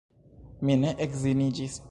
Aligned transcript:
Mi 0.69 0.79
ne 0.85 0.95
edziniĝis. 1.07 1.79